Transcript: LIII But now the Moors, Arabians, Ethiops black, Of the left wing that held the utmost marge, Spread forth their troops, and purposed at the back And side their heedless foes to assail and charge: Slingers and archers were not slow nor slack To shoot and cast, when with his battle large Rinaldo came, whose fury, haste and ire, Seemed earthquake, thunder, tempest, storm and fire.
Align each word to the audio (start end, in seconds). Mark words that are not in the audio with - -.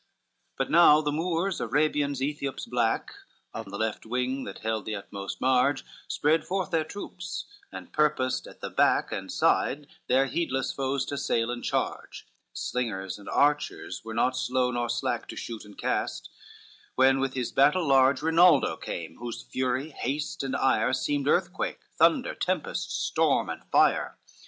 LIII 0.01 0.55
But 0.57 0.71
now 0.71 1.01
the 1.01 1.11
Moors, 1.11 1.61
Arabians, 1.61 2.21
Ethiops 2.23 2.65
black, 2.67 3.11
Of 3.53 3.65
the 3.65 3.77
left 3.77 4.03
wing 4.03 4.45
that 4.45 4.57
held 4.57 4.85
the 4.85 4.95
utmost 4.95 5.39
marge, 5.39 5.85
Spread 6.07 6.43
forth 6.43 6.71
their 6.71 6.83
troops, 6.83 7.45
and 7.71 7.93
purposed 7.93 8.47
at 8.47 8.61
the 8.61 8.71
back 8.71 9.11
And 9.11 9.31
side 9.31 9.85
their 10.07 10.25
heedless 10.25 10.71
foes 10.71 11.05
to 11.05 11.13
assail 11.13 11.51
and 11.51 11.63
charge: 11.63 12.25
Slingers 12.51 13.19
and 13.19 13.29
archers 13.29 14.03
were 14.03 14.15
not 14.15 14.35
slow 14.35 14.71
nor 14.71 14.89
slack 14.89 15.27
To 15.27 15.35
shoot 15.35 15.65
and 15.65 15.77
cast, 15.77 16.31
when 16.95 17.19
with 17.19 17.35
his 17.35 17.51
battle 17.51 17.87
large 17.87 18.23
Rinaldo 18.23 18.77
came, 18.77 19.17
whose 19.17 19.43
fury, 19.43 19.91
haste 19.91 20.41
and 20.41 20.55
ire, 20.55 20.93
Seemed 20.93 21.27
earthquake, 21.27 21.77
thunder, 21.99 22.33
tempest, 22.33 22.89
storm 22.91 23.51
and 23.51 23.63
fire. 23.65 24.17